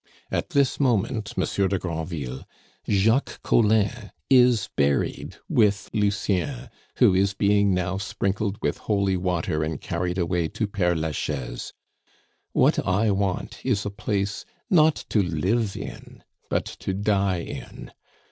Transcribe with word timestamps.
"At 0.31 0.49
this 0.49 0.79
moment, 0.79 1.37
Monsieur 1.37 1.67
de 1.67 1.77
Granville, 1.77 2.43
Jacques 2.89 3.39
Collin 3.43 4.09
is 4.31 4.67
buried 4.75 5.35
with 5.47 5.91
Lucien, 5.93 6.71
who 6.95 7.13
is 7.13 7.35
being 7.35 7.71
now 7.75 7.99
sprinkled 7.99 8.57
with 8.63 8.79
holy 8.79 9.15
water 9.15 9.63
and 9.63 9.79
carried 9.79 10.17
away 10.17 10.47
to 10.47 10.65
Pere 10.65 10.95
Lachaise. 10.95 11.73
What 12.51 12.79
I 12.83 13.11
want 13.11 13.63
is 13.63 13.85
a 13.85 13.91
place 13.91 14.43
not 14.71 14.95
to 15.09 15.21
live 15.21 15.77
in, 15.77 16.23
but 16.49 16.65
to 16.65 16.95
die 16.95 17.41
in. 17.41 17.91